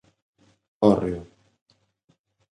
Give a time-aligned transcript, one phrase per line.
[0.83, 1.21] Hórreo.